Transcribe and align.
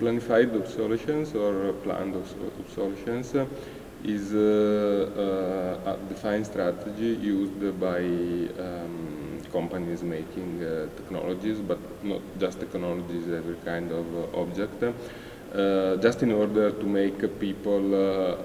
planified 0.00 0.54
obsolescence 0.56 1.34
or 1.34 1.72
planned 1.84 2.16
obsolescence 2.58 3.34
is 4.04 4.32
uh, 4.34 4.40
uh, 5.86 5.92
a 5.92 6.08
defined 6.08 6.46
strategy 6.46 7.12
used 7.20 7.78
by 7.78 7.98
um, 7.98 9.38
companies 9.52 10.02
making 10.02 10.62
uh, 10.62 10.86
technologies, 10.96 11.58
but 11.60 11.78
not 12.02 12.22
just 12.38 12.60
technologies, 12.60 13.28
every 13.28 13.56
kind 13.64 13.92
of 13.92 14.34
object, 14.34 14.82
just 16.00 16.22
in 16.22 16.32
order 16.32 16.70
to 16.70 16.86
make 16.86 17.18
people 17.38 17.94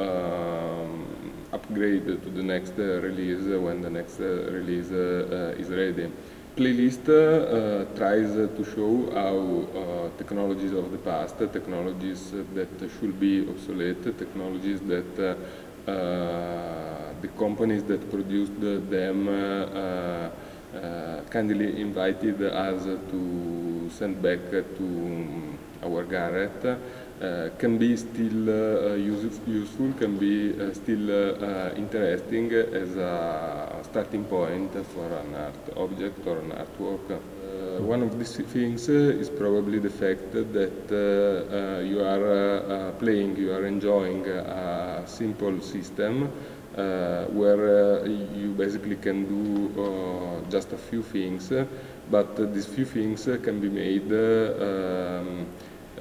um, 0.00 1.06
upgrade 1.52 2.06
to 2.06 2.30
the 2.30 2.42
next 2.42 2.78
release 2.78 3.44
when 3.60 3.82
the 3.82 3.90
next 3.90 4.20
release 4.20 4.90
is 4.90 5.68
ready 5.68 6.10
playlist 6.56 7.08
uh, 7.08 7.84
tries 7.96 8.32
to 8.34 8.64
show 8.74 9.10
how 9.14 9.36
uh, 9.80 10.18
technologies 10.18 10.72
of 10.72 10.90
the 10.92 10.98
past, 10.98 11.38
technologies 11.38 12.32
that 12.54 12.68
should 12.98 13.18
be 13.18 13.48
obsolete, 13.48 14.18
technologies 14.18 14.80
that 14.80 15.36
uh, 15.86 17.12
the 17.20 17.28
companies 17.38 17.82
that 17.84 18.10
produced 18.10 18.60
them 18.60 19.28
uh, 19.28 20.30
kindly 21.30 21.80
invited 21.80 22.42
us 22.42 22.84
to 22.84 23.90
send 23.90 24.20
back 24.22 24.50
to 24.50 25.56
our 25.82 26.04
garret 26.04 26.78
can 27.58 27.78
be 27.78 27.96
still 27.96 28.50
uh, 28.50 28.94
useful, 28.94 29.92
can 29.92 30.16
be 30.18 30.52
uh, 30.60 30.72
still 30.74 31.10
interesting 31.76 32.52
as 32.52 32.96
a 32.96 33.80
starting 33.84 34.24
point 34.24 34.72
for 34.86 35.06
an 35.06 35.34
art 35.34 35.76
object 35.76 36.26
or 36.26 36.38
an 36.38 36.50
artwork. 36.50 37.20
one 37.80 38.02
of 38.02 38.18
these 38.18 38.36
things 38.52 38.88
is 38.88 39.30
probably 39.30 39.78
the 39.78 39.90
fact 39.90 40.32
that 40.32 40.88
you 41.90 42.00
are 42.00 42.92
playing, 42.98 43.36
you 43.36 43.52
are 43.52 43.66
enjoying 43.66 44.26
a 44.28 45.04
simple 45.06 45.60
system 45.60 46.30
uh, 46.76 47.26
where 47.26 48.00
uh, 48.00 48.04
you 48.06 48.54
basically 48.56 48.96
can 48.96 49.26
do 49.28 49.68
uh, 49.78 50.50
just 50.50 50.72
a 50.72 50.78
few 50.78 51.02
things, 51.02 51.52
but 52.10 52.54
these 52.54 52.64
few 52.64 52.86
things 52.86 53.24
can 53.42 53.60
be 53.60 53.68
made 53.68 54.10
um, 54.10 55.46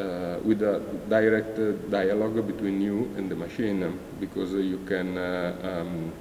uh, 0.00 0.38
with 0.44 0.62
a 0.62 0.80
direct 1.08 1.58
uh, 1.58 1.72
dialogue 1.90 2.46
between 2.46 2.80
you 2.80 3.10
and 3.16 3.30
the 3.30 3.36
machine 3.36 3.98
because 4.18 4.52
you 4.52 4.78
can 4.86 5.18
uh, 5.18 5.52
um, 5.62 6.12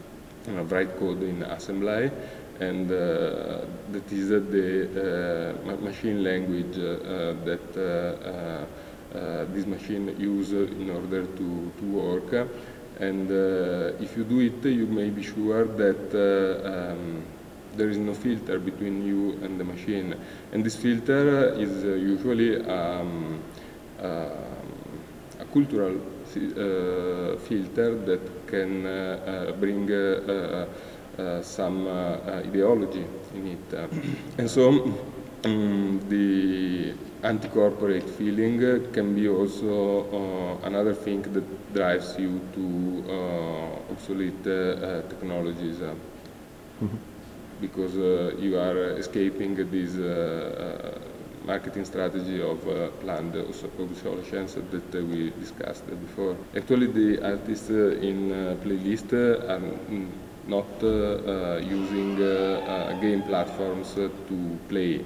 write 0.67 0.97
code 0.99 1.23
in 1.23 1.44
assembly 1.44 2.11
and 2.59 2.91
uh, 2.91 3.61
that 3.91 4.11
is 4.11 4.31
uh, 4.31 4.41
the 4.52 5.53
uh, 5.63 5.75
machine 5.77 6.23
language 6.23 6.75
that 6.75 8.67
this 9.53 9.66
machine 9.66 10.16
use 10.19 10.52
in 10.52 10.89
order 10.89 11.25
to, 11.25 11.72
to 11.80 11.85
work. 11.85 12.50
And 13.00 13.31
if 14.02 14.17
you 14.17 14.25
do 14.25 14.39
it 14.41 14.66
you 14.66 14.88
may 14.88 15.09
be 15.09 15.23
sure 15.23 15.63
that 15.66 16.11
um, 16.13 17.23
there 17.75 17.89
is 17.89 17.97
no 17.97 18.13
filter 18.13 18.59
between 18.59 19.05
you 19.07 19.39
and 19.44 19.59
the 19.59 19.63
machine. 19.63 20.16
And 20.52 20.66
this 20.66 20.75
filter 20.75 21.53
is 21.53 21.83
usually 21.83 22.57
um, 22.66 23.39
uh, 23.39 23.59
a 24.02 25.45
cultural 25.53 25.95
uh, 25.95 27.38
filter 27.38 27.95
that 28.06 28.47
can 28.47 28.86
uh, 28.86 29.52
bring 29.59 29.88
some 31.41 31.88
ideology 31.88 33.06
in 33.36 33.47
it. 33.47 33.91
and 34.38 34.50
so 34.50 34.69
um, 35.45 36.00
the 36.09 36.94
anti-corporate 37.23 38.09
feeling 38.09 38.59
can 38.94 39.16
be 39.16 39.28
also 39.28 40.59
uh, 40.63 40.67
another 40.67 40.94
thing 40.94 41.22
that 41.34 41.73
drives 41.73 42.17
you 42.17 42.39
to 42.53 43.03
uh, 43.09 43.91
obsolete 43.91 44.47
uh, 44.47 45.02
technologies 45.09 45.80
mm 45.80 46.88
-hmm. 46.88 46.97
because 47.62 47.95
you 48.40 48.57
are 48.57 48.97
escaping 49.00 49.56
these 49.72 49.97
marketing 51.50 51.86
strategy 51.86 52.40
of 52.42 52.60
uh, 52.68 52.90
planned 53.02 53.36
obsolescence 53.36 54.54
that 54.72 54.90
uh, 54.96 55.04
we 55.12 55.32
discussed 55.40 55.88
before. 56.06 56.36
Actually, 56.56 56.88
the 56.88 57.10
artists 57.34 57.72
uh, 57.72 58.10
in 58.10 58.32
uh, 58.32 58.56
playlist 58.64 59.12
are 59.54 59.62
not 60.56 60.82
using 61.78 62.10
game 63.02 63.22
platforms 63.24 63.96
to 64.30 64.38
play. 64.68 65.04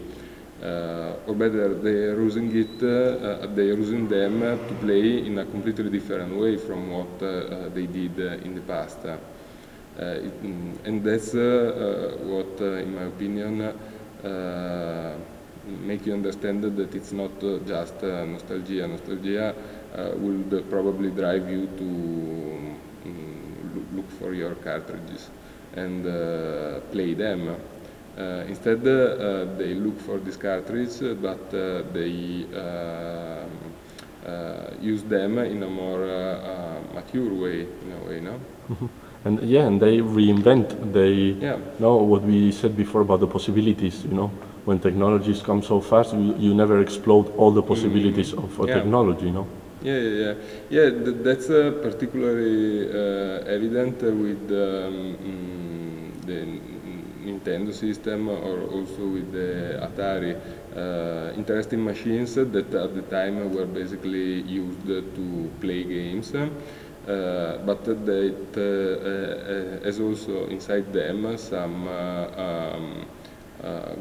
Uh, 0.63 1.27
or 1.27 1.35
better, 1.35 1.73
they 1.73 2.07
are 2.11 2.21
using 2.21 2.49
it, 2.55 2.77
uh, 2.83 3.45
they 3.53 3.67
are 3.71 3.79
using 3.85 4.07
them 4.07 4.39
to 4.39 4.73
play 4.79 5.25
in 5.27 5.37
a 5.39 5.45
completely 5.45 5.89
different 5.89 6.33
way 6.37 6.55
from 6.57 6.89
what 6.89 7.21
uh, 7.21 7.67
they 7.75 7.85
did 7.85 8.17
in 8.45 8.55
the 8.55 8.61
past. 8.61 8.99
It, 9.97 10.33
and 10.85 11.03
that's 11.03 11.33
what, 11.33 12.53
in 12.61 12.95
my 12.95 13.03
opinion, 13.13 13.73
make 15.67 16.05
you 16.05 16.13
understand 16.13 16.63
that 16.63 16.95
it's 16.95 17.11
not 17.11 17.31
uh, 17.43 17.59
just 17.59 18.03
uh, 18.03 18.25
nostalgia. 18.25 18.87
Nostalgia 18.87 19.55
uh, 19.95 20.11
will 20.17 20.61
probably 20.63 21.11
drive 21.11 21.49
you 21.49 21.67
to 21.77 21.83
um, 23.05 23.87
look 23.95 24.09
for 24.19 24.33
your 24.33 24.55
cartridges 24.55 25.29
and 25.75 26.03
play 26.91 27.13
them. 27.13 27.55
Instead, 28.47 28.83
they 28.83 29.73
look 29.73 29.99
for 29.99 30.19
these 30.19 30.37
cartridges, 30.37 31.01
but 31.19 31.49
they 31.49 32.45
um, 32.55 33.49
use 34.79 35.03
them 35.03 35.39
in 35.39 35.63
a 35.63 35.69
more 35.69 36.05
mature 36.93 37.33
way, 37.33 37.61
in 37.61 37.91
a 37.91 38.07
way, 38.07 38.19
no? 38.19 38.89
And 39.25 39.41
yeah, 39.41 39.67
and 39.67 39.81
they 39.81 39.99
reinvent. 39.99 40.93
They 40.93 41.45
yeah. 41.45 41.57
know 41.79 41.95
what 41.95 42.23
we 42.23 42.51
said 42.51 42.75
before 42.75 43.01
about 43.01 43.21
the 43.21 43.27
possibilities. 43.27 44.03
You 44.03 44.15
know, 44.15 44.27
when 44.65 44.79
technologies 44.79 45.41
come 45.41 45.63
so 45.63 45.79
fast, 45.79 46.13
you, 46.13 46.35
you 46.37 46.53
never 46.53 46.81
explode 46.81 47.33
all 47.37 47.51
the 47.51 47.63
possibilities 47.63 48.33
mm. 48.33 48.43
of 48.43 48.67
yeah. 48.67 48.75
technology, 48.75 49.27
You 49.27 49.31
know. 49.31 49.47
Yeah, 49.81 49.97
yeah, 49.97 50.09
yeah. 50.09 50.33
yeah 50.69 50.89
th 51.03 51.15
that's 51.23 51.49
uh, 51.49 51.71
particularly 51.83 52.87
uh, 52.87 53.55
evident 53.55 54.01
with 54.01 54.43
um, 54.51 55.17
mm, 55.19 56.25
the 56.27 56.37
Nintendo 57.27 57.73
system 57.73 58.29
or 58.29 58.63
also 58.75 59.07
with 59.07 59.31
the 59.31 59.79
Atari. 59.87 60.35
Uh, 60.75 61.33
interesting 61.35 61.83
machines 61.83 62.35
that 62.35 62.55
at 62.55 62.95
the 62.95 63.03
time 63.09 63.53
were 63.55 63.65
basically 63.65 64.41
used 64.41 64.87
to 64.87 65.51
play 65.61 65.83
games. 65.83 66.33
Uh, 67.07 67.57
but 67.65 67.83
that 67.83 67.97
uh, 68.55 68.61
uh, 68.61 69.83
has 69.83 69.99
also 69.99 70.47
inside 70.47 70.93
them 70.93 71.37
some 71.37 71.85
um, 71.89 73.05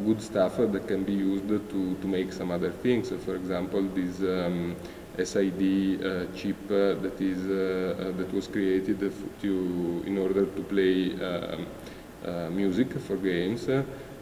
good 0.05 0.23
stuff 0.23 0.57
that 0.59 0.87
can 0.87 1.03
be 1.03 1.13
used 1.13 1.49
to, 1.49 1.97
to 2.01 2.07
make 2.07 2.33
some 2.33 2.53
other 2.53 2.71
things. 2.71 3.09
So 3.09 3.19
for 3.19 3.35
example, 3.35 3.83
this 3.83 4.21
um, 4.21 4.77
SID 5.19 6.01
uh, 6.01 6.27
chip 6.37 6.57
uh, 6.67 6.95
that 7.03 7.21
is 7.21 7.43
uh, 7.45 8.13
that 8.17 8.33
was 8.33 8.47
created 8.47 9.01
to 9.41 10.03
in 10.07 10.17
order 10.17 10.47
to 10.47 10.63
play 10.63 11.13
um, 11.21 12.57
music 12.57 12.99
for 13.01 13.17
games, 13.17 13.67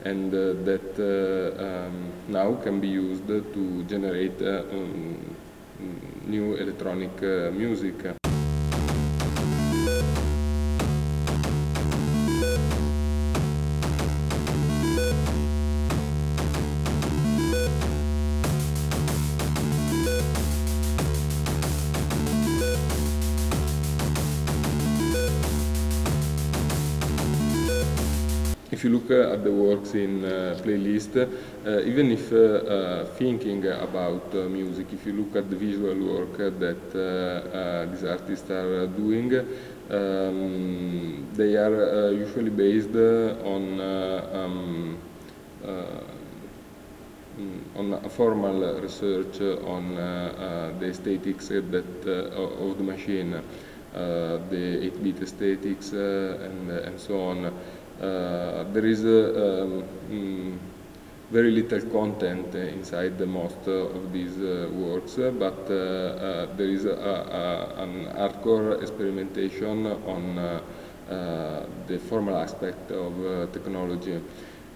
and 0.05 0.33
that 0.33 0.97
um, 0.99 2.11
now 2.29 2.55
can 2.55 2.81
be 2.81 2.89
used 2.89 3.27
to 3.27 3.85
generate 3.85 4.41
um, 4.41 5.37
new 6.27 6.55
electronic 6.55 7.21
music. 7.53 8.20
If 28.81 28.85
you 28.85 28.91
look 28.93 29.11
uh, 29.11 29.35
at 29.35 29.45
the 29.45 29.53
works 29.53 29.93
in 29.93 30.25
uh, 30.25 30.59
playlist, 30.65 31.15
uh, 31.15 31.81
even 31.83 32.11
if 32.11 32.31
thinking 33.19 33.67
about 33.67 34.33
music, 34.33 34.87
if 34.95 35.05
you 35.05 35.13
look 35.13 35.37
at 35.37 35.51
the 35.51 35.57
visual 35.57 35.95
work 36.15 36.39
that 36.39 37.91
these 37.93 38.05
artists 38.05 38.51
are 38.51 38.87
doing, 38.87 39.35
um, 39.91 41.29
they 41.35 41.57
are 41.57 42.11
usually 42.13 42.49
based 42.49 42.97
on 43.45 43.81
um, 43.83 44.99
on 47.77 47.93
a 48.03 48.09
formal 48.09 48.81
research 48.81 49.43
on 49.43 49.99
uh, 49.99 50.73
uh, 50.73 50.79
the 50.79 50.87
aesthetics 50.87 51.49
that 51.49 52.07
uh, 52.07 52.65
of 52.65 52.79
the 52.79 52.85
machine, 52.85 53.43
the 53.93 54.91
8-bit 54.91 55.23
aesthetics 55.23 55.93
and, 55.93 56.71
and 56.71 56.99
so 56.99 57.21
on. 57.21 57.53
Uh, 58.01 58.65
there 58.73 58.87
is 58.87 59.05
um, 59.05 59.85
mm, 60.11 60.59
very 61.31 61.51
little 61.51 61.81
content 61.91 62.55
inside 62.55 63.19
the 63.19 63.27
most 63.27 63.69
of 63.69 64.13
these 64.13 64.37
works, 64.37 65.17
but 65.39 65.67
there 65.67 66.69
is 66.69 66.87
a, 66.87 66.93
a, 66.93 67.83
an 67.83 68.07
hardcore 68.17 68.81
experimentation 68.83 69.87
on 69.87 70.61
the 71.87 71.99
formal 72.09 72.37
aspect 72.37 72.91
of 72.91 73.53
technology. 73.53 74.21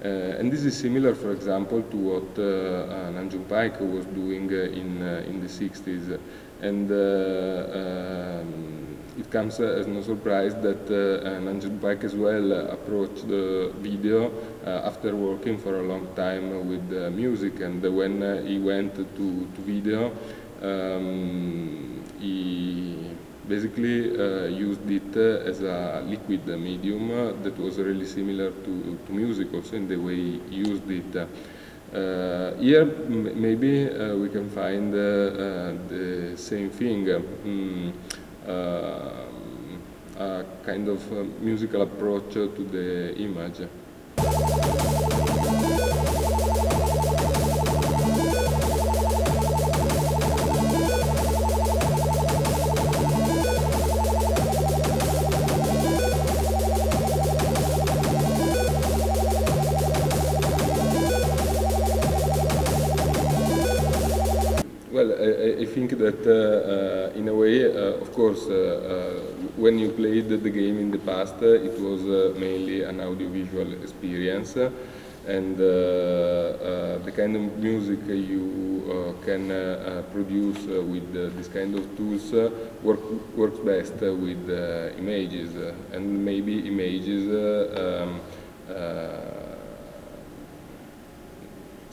Uh, 0.05 0.37
and 0.39 0.53
this 0.53 0.65
is 0.65 0.77
similar, 0.77 1.15
for 1.15 1.33
example, 1.33 1.83
to 1.83 1.97
what 1.97 2.39
uh, 2.39 3.11
Nam 3.11 3.31
June 3.31 3.45
Paik 3.47 3.81
was 3.81 4.05
doing 4.07 4.51
in, 4.51 5.01
in 5.01 5.41
the 5.41 5.49
60s. 5.49 6.19
And 6.61 6.91
um, 6.91 8.74
it 9.19 9.31
comes 9.31 9.61
as 9.61 9.87
no 9.87 10.03
surprise 10.03 10.55
that 10.57 10.85
uh, 10.91 11.39
Nam 11.41 11.61
June 11.61 11.81
as 12.03 12.15
well 12.15 12.53
approached 12.71 13.29
the 13.29 13.73
video 13.79 14.33
uh, 14.67 14.83
after 14.85 15.15
working 15.15 15.59
for 15.59 15.81
a 15.81 15.83
long 15.83 16.09
time 16.15 16.69
with 16.69 16.93
uh, 16.93 17.11
music 17.11 17.61
and 17.61 17.83
when 17.83 18.47
he 18.47 18.59
went 18.59 18.95
to, 18.95 19.05
to 19.55 19.63
video 19.63 20.13
um, 20.63 22.03
he 22.19 23.11
basically 23.47 24.19
uh, 24.19 24.47
used 24.47 24.91
it 24.91 25.17
as 25.17 25.61
a 25.61 26.03
liquid 26.07 26.47
medium 26.47 27.09
that 27.43 27.57
was 27.59 27.79
really 27.79 28.07
similar 28.07 28.51
to, 28.51 28.99
to 29.07 29.13
music 29.13 29.53
also 29.53 29.77
in 29.77 29.87
the 29.87 29.97
way 29.97 30.17
he 30.17 30.57
used 30.57 30.91
it. 30.91 31.29
Uh, 31.95 32.55
here 32.57 32.87
maybe 32.87 33.89
uh, 33.89 34.17
we 34.17 34.29
can 34.29 34.49
find 34.51 34.93
the 34.93 36.33
same 36.37 36.71
thing. 36.71 37.05
Mm, 37.05 37.93
Um, 38.47 39.25
kind 40.65 40.89
of 40.89 41.13
uh, 41.13 41.25
musical 41.41 41.83
approach 41.83 42.33
to 42.35 42.49
the 42.49 43.15
image. 43.17 43.61
I, 65.45 65.67
think 65.67 65.91
that 65.99 66.27
uh, 66.27 67.13
uh, 67.13 67.19
in 67.19 67.29
a 67.29 67.35
way, 67.35 67.65
uh, 67.65 68.01
of 68.01 68.13
course, 68.13 68.47
when 69.57 69.79
you 69.79 69.91
played 69.91 70.29
the 70.29 70.51
game 70.51 70.79
in 70.79 70.91
the 70.91 70.99
past, 70.99 71.43
it 71.43 71.79
was 71.81 72.03
mainly 72.39 72.83
an 72.83 73.01
audiovisual 73.01 73.73
experience 73.83 74.57
and 75.27 75.59
uh, 75.59 75.65
uh, 75.65 76.99
the 76.99 77.13
kind 77.13 77.35
of 77.37 77.59
music 77.59 77.99
you 78.07 79.17
uh, 79.19 79.25
can 79.25 79.49
produce 80.13 80.67
with 80.67 81.13
this 81.37 81.49
kind 81.49 81.75
of 81.75 81.97
tools 81.97 82.33
work, 82.83 83.01
works 83.35 83.59
best 83.59 83.95
with 84.01 84.51
images 84.99 85.55
and 85.93 86.25
maybe 86.25 86.67
images 86.69 87.25
um, 87.79 88.21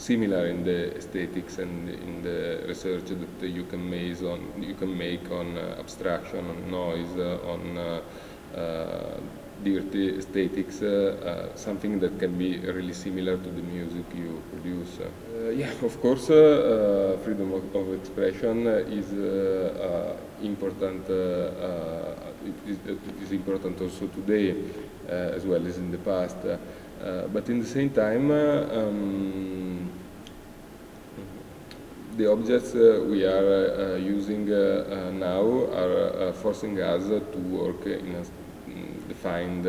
similar 0.01 0.47
in 0.47 0.63
the 0.63 0.97
aesthetics 0.97 1.59
and 1.59 1.89
in 1.89 2.23
the 2.23 2.63
research 2.67 3.05
that 3.39 3.47
you 3.47 3.63
can 3.65 3.83
make 3.89 4.21
on 4.23 4.39
you 4.69 4.73
can 4.73 4.97
make 4.97 5.29
on 5.31 5.57
uh, 5.57 5.83
abstraction, 5.83 6.43
on 6.53 6.71
noise, 6.71 7.13
uh, 7.17 7.53
on 7.53 7.61
uh, 7.77 8.01
uh 8.57 9.19
dirty 9.63 10.17
aesthetics, 10.17 10.81
uh, 10.81 10.87
uh, 10.89 11.55
something 11.55 11.99
that 11.99 12.17
can 12.17 12.35
be 12.35 12.57
really 12.57 12.93
similar 12.93 13.37
to 13.37 13.49
the 13.57 13.61
music 13.61 14.05
you 14.15 14.41
produce. 14.51 14.93
yeah, 15.53 15.71
of 15.83 16.01
course, 16.01 16.27
freedom 17.23 17.53
of, 17.53 17.75
of, 17.75 17.93
expression 17.93 18.65
is 18.99 19.07
important. 20.41 21.05
Is, 22.65 22.77
is, 23.21 23.31
important 23.31 23.79
also 23.79 24.07
today, 24.07 24.55
as 25.07 25.45
well 25.45 25.65
as 25.67 25.77
in 25.77 25.91
the 25.91 25.97
past. 25.99 26.37
Uh, 26.45 27.27
but 27.27 27.49
in 27.49 27.59
the 27.59 27.65
same 27.65 27.89
time, 27.89 28.29
uh, 28.31 28.67
um, 28.71 29.89
the 32.17 32.31
objects 32.31 32.75
uh, 32.75 33.03
we 33.07 33.25
are 33.25 33.97
using 33.97 34.45
now 35.19 35.43
are 35.73 36.33
forcing 36.33 36.79
us 36.81 37.07
to 37.07 37.37
work 37.37 37.85
in 37.85 38.15
a 38.15 38.69
mm, 38.69 39.07
defined 39.07 39.65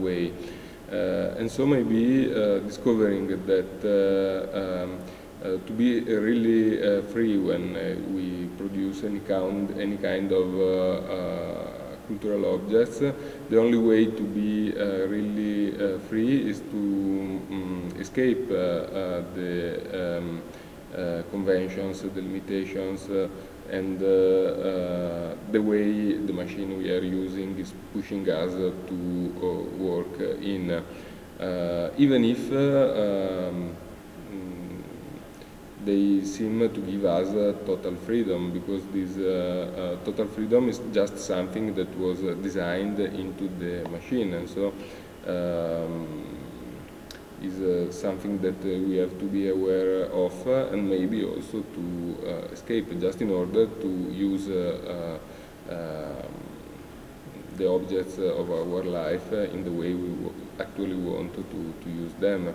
way. 0.00 0.32
and 1.38 1.50
so 1.50 1.66
maybe 1.66 2.26
discovering 2.66 3.26
that 3.46 3.72
um, 3.82 4.98
uh, 5.42 5.58
to 5.66 5.72
be 5.72 5.98
really 5.98 6.78
uh, 6.78 7.02
free 7.02 7.36
when 7.36 7.74
uh, 7.74 7.96
we 8.12 8.46
produce 8.56 9.02
any 9.02 9.18
kind, 9.18 9.76
any 9.80 9.96
kind 9.96 10.30
of 10.30 10.46
cultural 12.08 12.54
objects. 12.54 12.98
The 12.98 13.58
only 13.58 13.78
way 13.78 14.06
to 14.06 14.22
be 14.22 14.72
uh, 14.76 15.06
really 15.06 15.74
uh, 15.74 15.98
free 16.08 16.50
is 16.50 16.60
to 16.60 16.76
um, 16.76 17.92
escape 17.98 18.50
uh, 18.50 19.22
the 19.34 20.18
um, 20.18 20.42
conventions, 21.30 22.02
the 22.02 22.20
limitations, 22.20 23.08
and 23.70 23.98
the 23.98 25.62
way 25.62 26.12
the 26.18 26.32
machine 26.32 26.76
we 26.76 26.90
are 26.90 27.02
using 27.02 27.58
is 27.58 27.72
pushing 27.94 28.28
us 28.28 28.52
to 28.52 29.68
work 29.78 30.20
in. 30.42 30.82
even 31.96 32.24
if 32.24 32.52
um, 32.52 33.74
they 35.84 36.24
seem 36.24 36.60
to 36.60 36.80
give 36.80 37.04
us 37.04 37.28
uh, 37.28 37.54
total 37.66 37.96
freedom 37.96 38.52
because 38.52 38.84
this 38.92 39.16
uh, 39.16 39.98
uh, 40.00 40.04
total 40.04 40.26
freedom 40.28 40.68
is 40.68 40.80
just 40.92 41.18
something 41.18 41.74
that 41.74 41.96
was 41.98 42.20
designed 42.42 43.00
into 43.00 43.48
the 43.58 43.88
machine 43.88 44.34
and 44.34 44.48
so 44.48 44.72
um, 45.26 46.38
is 47.42 47.92
something 47.94 48.38
that 48.40 48.62
we 48.62 48.96
have 48.96 49.18
to 49.18 49.24
be 49.24 49.48
aware 49.48 50.04
of 50.04 50.46
and 50.46 50.88
maybe 50.88 51.24
also 51.24 51.60
to 51.74 52.48
escape 52.52 52.86
just 53.00 53.20
in 53.20 53.30
order 53.30 53.66
to 53.66 53.88
use 54.12 54.46
um, 54.48 55.18
the 57.56 57.68
objects 57.68 58.18
of 58.18 58.48
our 58.48 58.84
life 58.84 59.32
in 59.32 59.64
the 59.64 59.72
way 59.72 59.92
we 59.92 60.30
actually 60.60 60.94
want 60.94 61.34
to, 61.34 61.74
to 61.82 61.90
use 61.90 62.14
them. 62.14 62.54